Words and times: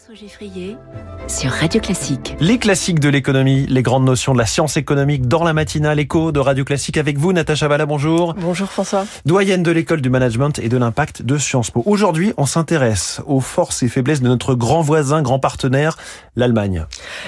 François 0.00 0.14
Geffrier 0.14 0.76
sur 1.28 1.50
Radio 1.50 1.78
Classique. 1.80 2.34
Les 2.40 2.58
classiques 2.58 3.00
de 3.00 3.08
l'économie, 3.10 3.66
les 3.66 3.82
grandes 3.82 4.04
notions 4.04 4.32
de 4.32 4.38
la 4.38 4.46
science 4.46 4.78
économique 4.78 5.28
dans 5.28 5.44
la 5.44 5.52
matinale 5.52 5.98
écho 5.98 6.32
de 6.32 6.40
Radio 6.40 6.64
Classique 6.64 6.96
avec 6.96 7.18
vous, 7.18 7.34
Natacha 7.34 7.68
Valla, 7.68 7.84
bonjour. 7.84 8.34
Bonjour 8.34 8.68
François. 8.68 9.04
Doyenne 9.26 9.62
de 9.62 9.70
l'école 9.70 10.00
du 10.00 10.08
management 10.08 10.58
et 10.58 10.70
de 10.70 10.78
l'impact 10.78 11.22
de 11.22 11.36
Sciences 11.36 11.70
Po. 11.70 11.82
Aujourd'hui, 11.84 12.32
on 12.38 12.46
s'intéresse 12.46 13.20
aux 13.26 13.40
forces 13.40 13.82
et 13.82 13.88
faiblesses 13.88 14.22
de 14.22 14.28
notre 14.28 14.54
grand 14.54 14.80
voisin, 14.80 15.20
grand 15.20 15.38
partenaire, 15.38 15.98
l'Allemagne. 16.34 16.86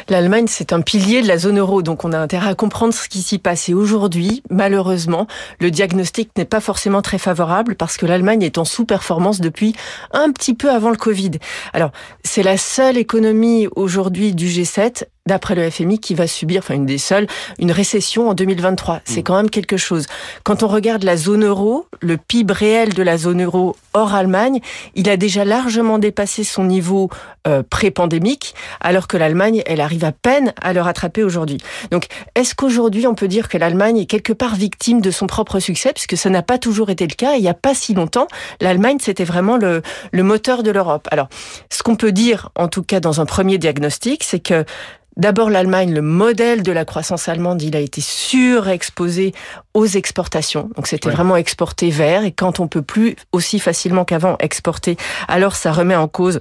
L'Allemagne, 0.08 0.46
c'est 0.48 0.72
un 0.72 0.80
pilier 0.80 1.20
de 1.20 1.28
la 1.28 1.36
zone 1.36 1.58
euro, 1.58 1.82
donc 1.82 2.04
on 2.04 2.12
a 2.12 2.18
intérêt 2.18 2.48
à 2.48 2.54
comprendre 2.54 2.94
ce 2.94 3.08
qui 3.08 3.20
s'y 3.20 3.38
passe. 3.38 3.68
Et 3.68 3.74
aujourd'hui, 3.74 4.42
malheureusement, 4.50 5.26
le 5.60 5.70
diagnostic 5.70 6.30
n'est 6.38 6.46
pas 6.46 6.60
forcément 6.60 7.02
très 7.02 7.18
favorable 7.18 7.74
parce 7.74 7.98
que 7.98 8.06
l'Allemagne 8.06 8.42
est 8.42 8.56
en 8.56 8.64
sous-performance 8.64 9.40
depuis 9.40 9.74
un 10.12 10.32
petit 10.32 10.54
peu 10.54 10.70
avant 10.70 10.90
le 10.90 10.96
Covid. 10.96 11.32
Alors, 11.74 11.90
c'est 12.24 12.42
la 12.42 12.56
seule 12.62 12.96
économie 12.96 13.66
aujourd'hui 13.74 14.34
du 14.34 14.46
G7 14.46 15.04
d'après 15.26 15.54
le 15.54 15.70
FMI, 15.70 15.98
qui 15.98 16.14
va 16.14 16.26
subir, 16.26 16.60
enfin 16.60 16.74
une 16.74 16.86
des 16.86 16.98
seules, 16.98 17.26
une 17.58 17.70
récession 17.70 18.28
en 18.28 18.34
2023. 18.34 19.00
C'est 19.04 19.20
mm. 19.20 19.22
quand 19.22 19.36
même 19.36 19.50
quelque 19.50 19.76
chose. 19.76 20.06
Quand 20.42 20.62
on 20.62 20.68
regarde 20.68 21.04
la 21.04 21.16
zone 21.16 21.44
euro, 21.44 21.86
le 22.00 22.16
PIB 22.16 22.52
réel 22.52 22.94
de 22.94 23.02
la 23.02 23.16
zone 23.16 23.42
euro 23.42 23.76
hors 23.94 24.14
Allemagne, 24.14 24.60
il 24.94 25.08
a 25.08 25.16
déjà 25.16 25.44
largement 25.44 25.98
dépassé 25.98 26.44
son 26.44 26.64
niveau 26.64 27.08
euh, 27.46 27.62
pré-pandémique, 27.68 28.54
alors 28.80 29.06
que 29.06 29.16
l'Allemagne, 29.16 29.62
elle 29.66 29.80
arrive 29.80 30.04
à 30.04 30.12
peine 30.12 30.52
à 30.60 30.72
le 30.72 30.80
rattraper 30.80 31.22
aujourd'hui. 31.22 31.58
Donc, 31.90 32.06
est-ce 32.34 32.54
qu'aujourd'hui, 32.54 33.06
on 33.06 33.14
peut 33.14 33.28
dire 33.28 33.48
que 33.48 33.58
l'Allemagne 33.58 33.98
est 33.98 34.06
quelque 34.06 34.32
part 34.32 34.54
victime 34.54 35.00
de 35.00 35.10
son 35.10 35.26
propre 35.26 35.60
succès, 35.60 35.92
puisque 35.92 36.16
ça 36.16 36.30
n'a 36.30 36.42
pas 36.42 36.58
toujours 36.58 36.90
été 36.90 37.06
le 37.06 37.14
cas. 37.14 37.34
il 37.34 37.42
n'y 37.42 37.48
a 37.48 37.54
pas 37.54 37.74
si 37.74 37.94
longtemps, 37.94 38.26
l'Allemagne, 38.60 38.98
c'était 39.00 39.24
vraiment 39.24 39.56
le, 39.56 39.82
le 40.10 40.22
moteur 40.22 40.62
de 40.62 40.70
l'Europe. 40.70 41.08
Alors, 41.10 41.28
ce 41.70 41.82
qu'on 41.82 41.96
peut 41.96 42.12
dire, 42.12 42.50
en 42.56 42.68
tout 42.68 42.82
cas 42.82 43.00
dans 43.00 43.20
un 43.20 43.26
premier 43.26 43.58
diagnostic, 43.58 44.24
c'est 44.24 44.40
que 44.40 44.64
D'abord, 45.16 45.50
l'Allemagne, 45.50 45.92
le 45.92 46.02
modèle 46.02 46.62
de 46.62 46.72
la 46.72 46.84
croissance 46.84 47.28
allemande, 47.28 47.62
il 47.62 47.76
a 47.76 47.80
été 47.80 48.00
surexposé 48.00 49.34
aux 49.74 49.86
exportations. 49.86 50.70
Donc, 50.76 50.86
c'était 50.86 51.10
vraiment 51.10 51.36
exporté 51.36 51.90
vers. 51.90 52.24
Et 52.24 52.32
quand 52.32 52.60
on 52.60 52.68
peut 52.68 52.82
plus 52.82 53.16
aussi 53.32 53.58
facilement 53.58 54.04
qu'avant 54.04 54.36
exporter, 54.40 54.96
alors 55.28 55.54
ça 55.54 55.72
remet 55.72 55.96
en 55.96 56.08
cause 56.08 56.40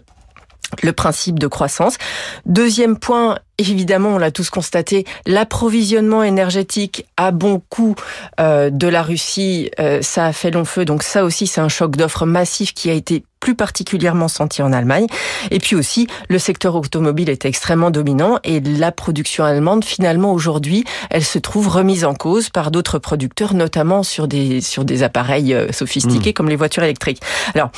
le 0.83 0.93
principe 0.93 1.37
de 1.37 1.47
croissance. 1.47 1.97
Deuxième 2.45 2.97
point, 2.97 3.39
évidemment, 3.69 4.09
on 4.09 4.17
l'a 4.17 4.31
tous 4.31 4.49
constaté, 4.49 5.05
l'approvisionnement 5.25 6.23
énergétique 6.23 7.05
à 7.17 7.31
bon 7.31 7.61
coût 7.69 7.95
euh, 8.39 8.69
de 8.69 8.87
la 8.87 9.03
Russie, 9.03 9.69
euh, 9.79 10.01
ça 10.01 10.25
a 10.25 10.33
fait 10.33 10.51
long 10.51 10.65
feu. 10.65 10.85
Donc 10.85 11.03
ça 11.03 11.23
aussi, 11.23 11.47
c'est 11.47 11.61
un 11.61 11.69
choc 11.69 11.95
d'offres 11.95 12.25
massif 12.25 12.73
qui 12.73 12.89
a 12.89 12.93
été 12.93 13.23
plus 13.41 13.55
particulièrement 13.55 14.27
senti 14.27 14.61
en 14.61 14.71
Allemagne. 14.71 15.07
Et 15.49 15.59
puis 15.59 15.75
aussi, 15.75 16.07
le 16.29 16.39
secteur 16.39 16.75
automobile 16.75 17.29
est 17.29 17.43
extrêmement 17.43 17.91
dominant 17.91 18.37
et 18.43 18.61
la 18.61 18.91
production 18.91 19.43
allemande, 19.43 19.83
finalement, 19.83 20.31
aujourd'hui, 20.31 20.85
elle 21.09 21.25
se 21.25 21.39
trouve 21.39 21.67
remise 21.67 22.05
en 22.05 22.13
cause 22.13 22.49
par 22.49 22.71
d'autres 22.71 22.99
producteurs, 22.99 23.53
notamment 23.53 24.03
sur 24.03 24.27
des, 24.27 24.61
sur 24.61 24.85
des 24.85 25.03
appareils 25.03 25.53
euh, 25.53 25.71
sophistiqués 25.71 26.29
mmh. 26.29 26.33
comme 26.33 26.49
les 26.49 26.55
voitures 26.55 26.83
électriques. 26.83 27.21
Alors, 27.55 27.71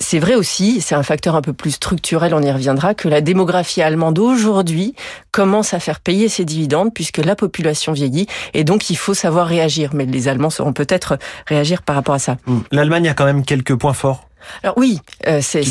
c'est 0.00 0.18
vrai 0.18 0.34
aussi, 0.34 0.80
c'est 0.80 0.94
un 0.94 1.02
facteur 1.02 1.36
un 1.36 1.42
peu 1.42 1.52
plus 1.52 1.72
structurel, 1.72 2.34
on 2.34 2.42
y 2.42 2.50
reviendra, 2.50 2.94
que 2.94 3.08
la 3.08 3.20
démographie 3.20 3.82
allemande 3.82 4.18
aujourd'hui 4.18 4.94
commence 5.32 5.74
à 5.74 5.80
faire 5.80 6.00
payer 6.00 6.28
ses 6.28 6.44
dividendes 6.44 6.92
puisque 6.94 7.18
la 7.18 7.36
population 7.36 7.92
vieillit 7.92 8.26
et 8.54 8.64
donc 8.64 8.90
il 8.90 8.96
faut 8.96 9.14
savoir 9.14 9.46
réagir. 9.46 9.90
Mais 9.94 10.06
les 10.06 10.28
Allemands 10.28 10.50
sauront 10.50 10.72
peut-être 10.72 11.18
réagir 11.46 11.82
par 11.82 11.96
rapport 11.96 12.14
à 12.14 12.18
ça. 12.18 12.36
Mmh. 12.46 12.58
L'Allemagne 12.72 13.08
a 13.08 13.14
quand 13.14 13.24
même 13.24 13.44
quelques 13.44 13.74
points 13.74 13.92
forts. 13.92 14.28
Alors 14.62 14.78
oui, 14.78 15.00
euh, 15.26 15.40
c'est 15.42 15.64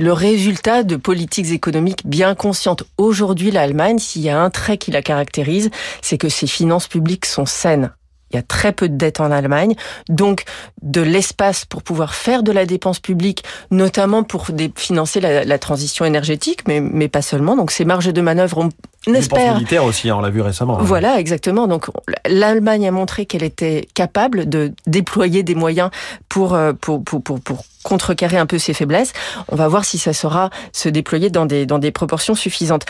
le 0.00 0.12
résultat 0.12 0.82
de 0.82 0.96
politiques 0.96 1.50
économiques 1.52 2.02
bien 2.04 2.34
conscientes. 2.34 2.82
Aujourd'hui, 2.98 3.50
l'Allemagne, 3.50 3.98
s'il 3.98 4.22
y 4.22 4.28
a 4.28 4.40
un 4.40 4.50
trait 4.50 4.76
qui 4.76 4.90
la 4.90 5.02
caractérise, 5.02 5.70
c'est 6.02 6.18
que 6.18 6.28
ses 6.28 6.46
finances 6.46 6.88
publiques 6.88 7.26
sont 7.26 7.46
saines. 7.46 7.92
Il 8.34 8.38
y 8.38 8.40
a 8.40 8.42
très 8.42 8.72
peu 8.72 8.88
de 8.88 8.96
dettes 8.96 9.20
en 9.20 9.30
Allemagne, 9.30 9.74
donc 10.08 10.42
de 10.82 11.00
l'espace 11.00 11.64
pour 11.64 11.82
pouvoir 11.84 12.14
faire 12.14 12.42
de 12.42 12.50
la 12.50 12.66
dépense 12.66 12.98
publique, 12.98 13.44
notamment 13.70 14.24
pour 14.24 14.48
financer 14.74 15.20
la, 15.20 15.58
transition 15.58 16.04
énergétique, 16.04 16.60
mais, 16.66 16.80
mais 16.80 17.08
pas 17.08 17.22
seulement. 17.22 17.56
Donc 17.56 17.70
ces 17.70 17.84
marges 17.84 18.12
de 18.12 18.20
manœuvre, 18.20 18.68
on 19.06 19.14
espère. 19.14 19.54
militaire 19.54 19.84
aussi, 19.84 20.10
on 20.10 20.20
l'a 20.20 20.30
vu 20.30 20.40
récemment. 20.40 20.80
Hein. 20.80 20.82
Voilà, 20.82 21.20
exactement. 21.20 21.68
Donc 21.68 21.86
l'Allemagne 22.26 22.88
a 22.88 22.90
montré 22.90 23.24
qu'elle 23.24 23.44
était 23.44 23.86
capable 23.94 24.48
de 24.48 24.72
déployer 24.88 25.44
des 25.44 25.54
moyens 25.54 25.90
pour, 26.28 26.54
euh, 26.54 26.72
pour, 26.72 27.04
pour, 27.04 27.22
pour, 27.22 27.40
pour 27.40 27.64
contrecarrer 27.84 28.38
un 28.38 28.46
peu 28.46 28.58
ses 28.58 28.74
faiblesses. 28.74 29.12
On 29.48 29.56
va 29.56 29.68
voir 29.68 29.84
si 29.84 29.98
ça 29.98 30.12
saura 30.12 30.50
se 30.72 30.88
déployer 30.88 31.30
dans 31.30 31.46
des, 31.46 31.66
dans 31.66 31.78
des 31.78 31.92
proportions 31.92 32.34
suffisantes. 32.34 32.84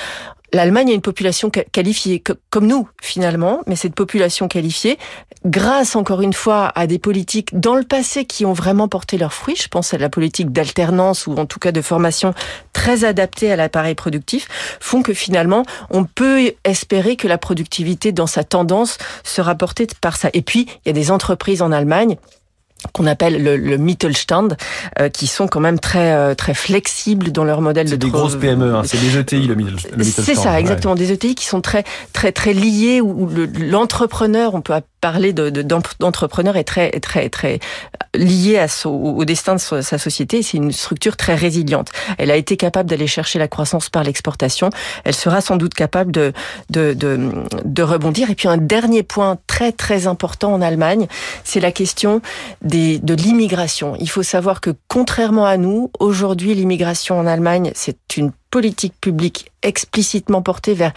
L'Allemagne 0.53 0.91
a 0.91 0.94
une 0.94 1.00
population 1.00 1.50
qualifiée, 1.50 2.22
comme 2.50 2.66
nous 2.66 2.88
finalement, 3.03 3.62
mais 3.66 3.75
cette 3.75 3.94
population 3.94 4.47
qualifiée, 4.47 4.99
grâce 5.44 5.97
encore 5.97 6.22
une 6.22 6.32
fois 6.32 6.71
à 6.77 6.87
des 6.87 6.99
politiques 6.99 7.59
dans 7.59 7.75
le 7.75 7.82
passé 7.82 8.25
qui 8.25 8.47
ont 8.47 8.53
vraiment 8.53 8.87
porté 8.87 9.19
leurs 9.19 9.33
fruits, 9.33 9.56
je 9.56 9.69
pense 9.69 9.94
à 9.94 9.99
la 9.99 10.09
politique 10.09 10.53
d'alternance 10.53 11.27
ou 11.27 11.34
en 11.34 11.47
tout 11.47 11.59
cas 11.59 11.72
de 11.72 11.83
formation 11.83 12.34
très 12.72 13.04
adaptée 13.04 13.50
à 13.50 13.56
l'appareil 13.56 13.94
productif, 13.94 14.49
font 14.81 15.03
que 15.03 15.12
finalement 15.12 15.65
on 15.91 16.04
peut 16.04 16.53
espérer 16.62 17.16
que 17.16 17.27
la 17.27 17.38
productivité 17.38 18.12
dans 18.12 18.28
sa 18.28 18.44
tendance 18.44 18.99
sera 19.25 19.54
portée 19.54 19.87
par 20.00 20.16
ça. 20.16 20.31
Et 20.34 20.43
puis 20.43 20.69
il 20.84 20.88
y 20.88 20.91
a 20.91 20.93
des 20.93 21.10
entreprises 21.10 21.62
en 21.62 21.72
Allemagne 21.72 22.16
qu'on 22.93 23.06
appelle 23.06 23.43
le, 23.43 23.56
le 23.56 23.77
Mittelstand, 23.77 24.56
euh, 25.00 25.09
qui 25.09 25.27
sont 25.27 25.47
quand 25.47 25.61
même 25.61 25.78
très 25.78 26.12
euh, 26.12 26.34
très 26.34 26.55
flexibles 26.55 27.33
dans 27.33 27.45
leur 27.45 27.61
modèle 27.61 27.87
de. 27.87 27.91
C'est 27.91 27.99
des 27.99 28.11
grosses 28.11 28.37
PME, 28.37 28.75
hein, 28.75 28.83
c'est 28.84 29.00
des 29.00 29.19
ETI 29.19 29.47
le, 29.47 29.55
Mittelstand. 29.55 30.03
C'est 30.03 30.34
ça, 30.34 30.61
exactement, 30.61 30.95
des 30.95 31.12
ETI 31.12 31.34
qui 31.34 31.47
sont 31.47 31.61
très 31.61 31.84
très 32.12 32.33
très 32.33 32.53
liés 32.53 33.00
où 33.00 33.28
l'entrepreneur, 33.59 34.55
on 34.55 34.61
peut 34.61 34.75
parler 35.04 35.34
d'entrepreneur 35.34 36.54
de, 36.54 36.60
est 36.60 36.65
très 36.65 36.91
très 36.98 37.28
très 37.28 37.60
lié 38.15 38.65
au 38.87 39.22
destin 39.26 39.56
de 39.56 39.60
sa 39.60 39.98
société. 39.98 40.42
C'est 40.42 40.56
une 40.56 40.72
structure 40.72 41.19
très 41.19 41.34
résiliente. 41.34 41.91
Elle 42.16 42.31
a 42.31 42.37
été 42.37 42.56
capable 42.56 42.88
d'aller 42.88 43.06
chercher 43.06 43.38
la 43.38 43.47
croissance 43.47 43.91
par 43.91 44.03
l'exportation. 44.03 44.70
Elle 45.04 45.15
sera 45.15 45.42
sans 45.42 45.56
doute 45.56 45.75
capable 45.75 46.10
de, 46.10 46.32
rebondir. 47.82 48.31
Et 48.31 48.34
puis 48.34 48.48
un 48.48 48.56
dernier 48.56 49.03
point 49.03 49.37
très 49.47 49.72
très 49.72 50.06
important 50.06 50.54
en 50.54 50.62
Allemagne, 50.62 51.06
c'est 51.44 51.60
la 51.60 51.71
question 51.71 52.22
de 52.62 53.15
l'immigration. 53.15 53.97
Il 54.00 54.09
faut 54.09 54.22
savoir 54.22 54.62
que 54.62 54.71
contrairement 54.88 55.44
à 55.44 55.59
nous, 55.59 55.91
aujourd'hui 56.00 56.54
l'immigration 56.54 57.19
en 57.19 57.26
Allemagne, 57.26 57.72
c'est 57.75 58.16
une 58.16 58.32
politique 58.54 58.94
publique 59.00 59.50
explicitement 59.65 60.41
portée 60.41 60.75
vers 60.75 60.92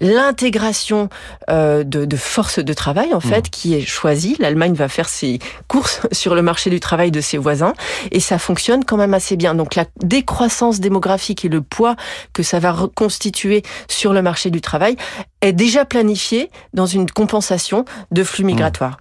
l'intégration 0.00 1.10
euh, 1.50 1.84
de, 1.84 2.06
de 2.06 2.16
forces 2.16 2.58
de 2.58 2.72
travail 2.72 3.12
en 3.12 3.20
fait 3.20 3.48
mmh. 3.48 3.50
qui 3.50 3.74
est 3.74 3.84
choisie. 3.84 4.36
L'Allemagne 4.38 4.72
va 4.72 4.88
faire 4.88 5.10
ses 5.10 5.38
courses 5.68 6.00
sur 6.12 6.34
le 6.34 6.40
marché 6.40 6.70
du 6.70 6.80
travail 6.80 7.10
de 7.10 7.20
ses 7.20 7.36
voisins 7.36 7.74
et 8.12 8.20
ça 8.20 8.38
fonctionne 8.38 8.84
quand 8.84 8.96
même 8.96 9.12
assez 9.12 9.36
bien. 9.36 9.54
Donc 9.54 9.74
la 9.74 9.84
décroissance 10.02 10.80
démographique 10.80 11.44
et 11.44 11.50
le 11.50 11.60
poids 11.60 11.96
que 12.32 12.42
ça 12.42 12.60
va 12.60 12.72
reconstituer 12.72 13.62
sur 13.88 14.14
le 14.14 14.22
marché 14.22 14.48
du 14.50 14.62
travail 14.62 14.96
est 15.42 15.52
déjà 15.52 15.84
planifié 15.84 16.50
dans 16.72 16.86
une 16.86 17.10
compensation 17.10 17.84
de 18.12 18.22
flux 18.22 18.44
migratoires. 18.44 18.98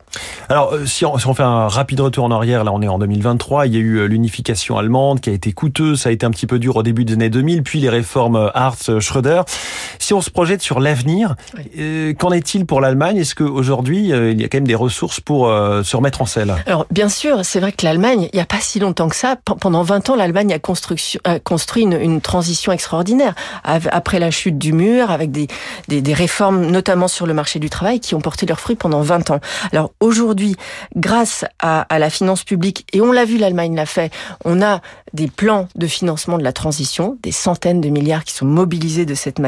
Alors, 0.49 0.73
euh, 0.73 0.85
si 0.85 1.05
on, 1.05 1.17
si 1.17 1.27
on, 1.27 1.33
fait 1.33 1.43
un 1.43 1.67
rapide 1.67 2.01
retour 2.01 2.25
en 2.25 2.31
arrière, 2.31 2.63
là 2.63 2.71
on 2.73 2.81
est 2.81 2.87
en 2.87 2.97
2023, 2.97 3.67
il 3.67 3.73
y 3.73 3.77
a 3.77 3.79
eu 3.79 3.97
euh, 3.97 4.05
l'unification 4.05 4.77
allemande 4.77 5.21
qui 5.21 5.29
a 5.29 5.33
été 5.33 5.53
coûteuse, 5.53 6.01
ça 6.01 6.09
a 6.09 6.11
été 6.11 6.25
un 6.25 6.31
petit 6.31 6.47
peu 6.47 6.59
dur 6.59 6.75
au 6.75 6.83
début 6.83 7.05
des 7.05 7.13
années 7.13 7.29
2000, 7.29 7.61
puis 7.63 7.79
les 7.79 7.89
réformes 8.01 8.51
Hartz-Schröder. 8.53 9.43
Si 9.99 10.13
on 10.13 10.21
se 10.21 10.29
projette 10.29 10.61
sur 10.61 10.79
l'avenir, 10.79 11.35
euh, 11.77 12.13
qu'en 12.13 12.31
est-il 12.31 12.65
pour 12.65 12.81
l'Allemagne? 12.81 13.17
Est-ce 13.17 13.35
qu'aujourd'hui, 13.35 14.09
il 14.09 14.41
y 14.41 14.43
a 14.43 14.47
quand 14.47 14.57
même 14.57 14.67
des 14.67 14.75
ressources 14.75 15.19
pour 15.19 15.47
se 15.47 15.95
remettre 15.95 16.21
en 16.21 16.25
selle? 16.25 16.55
Alors, 16.65 16.85
bien 16.91 17.09
sûr, 17.09 17.43
c'est 17.43 17.59
vrai 17.59 17.71
que 17.71 17.85
l'Allemagne, 17.85 18.29
il 18.33 18.35
n'y 18.35 18.41
a 18.41 18.45
pas 18.45 18.59
si 18.59 18.79
longtemps 18.79 19.09
que 19.09 19.15
ça, 19.15 19.35
pendant 19.59 19.83
20 19.83 20.09
ans, 20.09 20.15
l'Allemagne 20.15 20.53
a, 20.53 20.55
a, 20.55 21.39
construit 21.39 21.83
une, 21.83 21.93
une, 21.93 22.21
transition 22.21 22.71
extraordinaire. 22.71 23.35
Après 23.63 24.19
la 24.19 24.31
chute 24.31 24.57
du 24.57 24.73
mur, 24.73 25.11
avec 25.11 25.31
des, 25.31 25.47
des, 25.87 26.01
des 26.01 26.13
réformes, 26.13 26.65
notamment 26.65 27.07
sur 27.07 27.25
le 27.25 27.33
marché 27.33 27.59
du 27.59 27.69
travail, 27.69 27.99
qui 27.99 28.15
ont 28.15 28.21
porté 28.21 28.45
leurs 28.45 28.59
fruits 28.59 28.75
pendant 28.75 29.01
20 29.01 29.31
ans. 29.31 29.39
Alors, 29.71 29.91
aujourd'hui, 29.99 30.55
grâce 30.95 31.45
à, 31.59 31.81
à, 31.81 31.99
la 31.99 32.09
finance 32.09 32.43
publique, 32.43 32.85
et 32.93 33.01
on 33.01 33.11
l'a 33.11 33.25
vu, 33.25 33.37
l'Allemagne 33.37 33.75
l'a 33.75 33.85
fait, 33.85 34.11
on 34.45 34.61
a 34.61 34.81
des 35.13 35.27
plans 35.27 35.67
de 35.75 35.87
financement 35.87 36.37
de 36.37 36.43
la 36.43 36.53
transition, 36.53 37.17
des 37.21 37.31
centaines 37.31 37.81
de 37.81 37.89
milliards 37.91 38.23
qui 38.23 38.33
sont 38.33 38.45
mobilisés 38.45 39.05
de 39.05 39.13
cette 39.13 39.39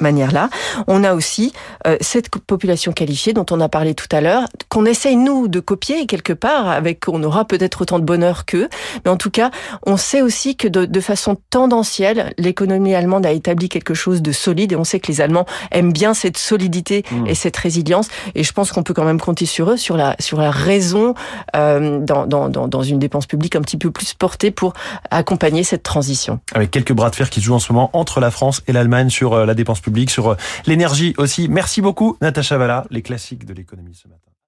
manière-là. 0.00 0.50
On 0.86 1.04
a 1.04 1.14
aussi 1.14 1.52
euh, 1.86 1.96
cette 2.00 2.28
population 2.28 2.92
qualifiée 2.92 3.32
dont 3.32 3.46
on 3.50 3.60
a 3.60 3.68
parlé 3.68 3.94
tout 3.94 4.08
à 4.12 4.20
l'heure, 4.20 4.44
qu'on 4.68 4.84
essaye 4.84 5.16
nous 5.16 5.48
de 5.48 5.60
copier 5.60 6.06
quelque 6.06 6.32
part, 6.32 6.68
avec 6.68 7.08
on 7.08 7.22
aura 7.22 7.44
peut-être 7.44 7.82
autant 7.82 7.98
de 7.98 8.04
bonheur 8.04 8.44
qu'eux, 8.44 8.68
mais 9.04 9.10
en 9.10 9.16
tout 9.16 9.30
cas, 9.30 9.50
on 9.86 9.96
sait 9.96 10.22
aussi 10.22 10.56
que 10.56 10.68
de, 10.68 10.84
de 10.84 11.00
façon 11.00 11.36
tendancielle, 11.50 12.32
l'économie 12.38 12.94
allemande 12.94 13.26
a 13.26 13.32
établi 13.32 13.68
quelque 13.68 13.94
chose 13.94 14.22
de 14.22 14.32
solide, 14.32 14.72
et 14.72 14.76
on 14.76 14.84
sait 14.84 15.00
que 15.00 15.08
les 15.08 15.20
Allemands 15.20 15.46
aiment 15.70 15.92
bien 15.92 16.14
cette 16.14 16.38
solidité 16.38 17.04
mmh. 17.10 17.26
et 17.26 17.34
cette 17.34 17.56
résilience, 17.56 18.08
et 18.34 18.44
je 18.44 18.52
pense 18.52 18.72
qu'on 18.72 18.82
peut 18.82 18.94
quand 18.94 19.04
même 19.04 19.20
compter 19.20 19.46
sur 19.46 19.70
eux, 19.70 19.76
sur 19.76 19.96
la, 19.96 20.16
sur 20.18 20.40
la 20.40 20.50
raison 20.50 21.14
euh, 21.56 21.98
dans, 22.00 22.26
dans, 22.26 22.48
dans, 22.48 22.82
une 22.82 22.98
dépense 22.98 23.26
publique 23.26 23.56
un 23.56 23.60
petit 23.60 23.76
peu 23.76 23.90
plus 23.90 24.14
portée 24.14 24.50
pour 24.50 24.72
accompagner 25.10 25.64
cette 25.64 25.82
transition. 25.82 26.40
Avec 26.54 26.70
quelques 26.70 26.92
bras 26.92 27.10
de 27.10 27.16
fer 27.16 27.30
qui 27.30 27.40
se 27.40 27.44
jouent 27.46 27.54
en 27.54 27.59
ce 27.60 27.72
moment 27.72 27.90
entre 27.92 28.20
la 28.20 28.30
France 28.30 28.62
et 28.66 28.72
l'Allemagne 28.72 29.10
sur 29.10 29.46
la 29.46 29.54
dépense 29.54 29.80
publique, 29.80 30.10
sur 30.10 30.36
l'énergie 30.66 31.14
aussi. 31.18 31.48
Merci 31.48 31.80
beaucoup, 31.80 32.16
Natacha 32.20 32.58
Valla, 32.58 32.86
les 32.90 33.02
classiques 33.02 33.44
de 33.44 33.54
l'économie 33.54 33.94
ce 33.94 34.08
matin. 34.08 34.29